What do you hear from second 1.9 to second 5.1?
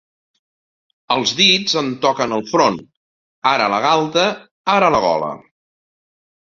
toquen el front; ara la galta; ara la